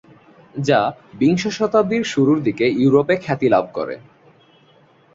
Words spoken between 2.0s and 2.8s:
শুরুর দিকে